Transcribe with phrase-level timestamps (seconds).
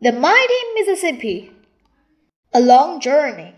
[0.00, 1.50] The mighty Mississippi.
[2.54, 3.54] A long journey.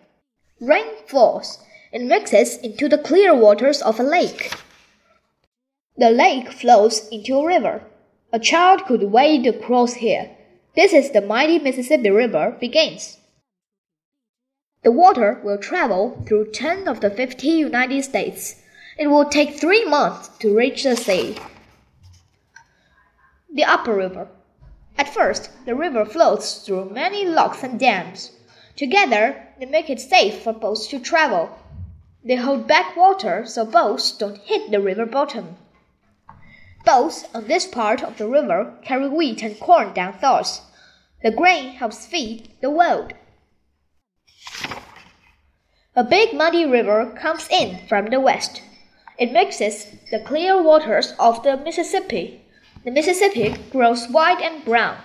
[0.59, 1.59] Rain falls
[1.93, 4.55] and mixes into the clear waters of a lake.
[5.99, 7.83] The lake flows into a river.
[8.33, 10.31] A child could wade across here.
[10.75, 13.19] This is the mighty Mississippi River begins.
[14.83, 18.63] The water will travel through 10 of the 50 United States.
[18.97, 21.37] It will take three months to reach the sea.
[23.53, 24.29] The Upper River.
[25.01, 28.33] At first, the river flows through many locks and dams.
[28.77, 31.59] Together, they make it safe for boats to travel.
[32.23, 35.57] They hold back water so boats don't hit the river bottom.
[36.85, 40.61] Boats on this part of the river carry wheat and corn down thoughts.
[41.23, 43.15] The grain helps feed the world.
[45.97, 48.61] A big muddy river comes in from the west.
[49.17, 52.45] It mixes the clear waters of the Mississippi.
[52.83, 54.97] The Mississippi grows white and brown.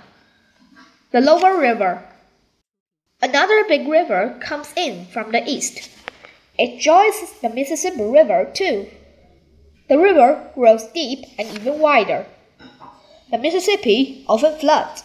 [1.12, 2.04] The lower river.
[3.22, 5.90] Another big river comes in from the east.
[6.58, 8.88] It joins the Mississippi River too.
[9.90, 12.26] The river grows deep and even wider.
[13.30, 15.04] The Mississippi often floods.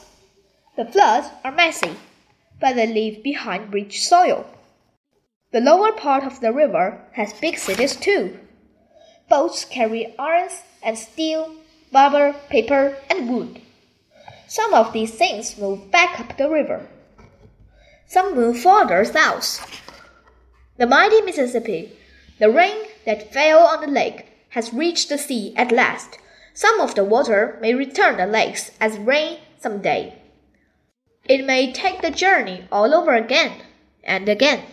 [0.76, 1.96] The floods are messy,
[2.60, 4.46] but they leave behind rich soil.
[5.50, 8.38] The lower part of the river has big cities too.
[9.28, 10.50] Boats carry iron
[10.84, 11.56] and steel,
[11.92, 13.60] rubber, paper, and wood.
[14.46, 16.86] Some of these things move back up the river.
[18.06, 19.60] Some move farther south.
[20.76, 21.92] The mighty Mississippi,
[22.38, 26.18] the rain that fell on the lake, has reached the sea at last.
[26.54, 30.14] Some of the water may return the lakes as rain some day.
[31.28, 33.52] It may take the journey all over again
[34.02, 34.64] and again.